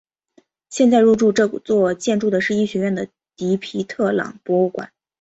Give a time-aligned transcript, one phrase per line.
[0.71, 4.91] 现在入驻这座建筑的是医学院的迪皮特朗博物馆。